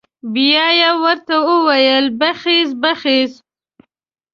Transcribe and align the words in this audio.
بيا 0.33 0.67
یې 0.79 0.91
ورته 1.03 1.35
وويل 1.49 2.05
بخېز 2.19 2.69
بخېز. 2.81 3.31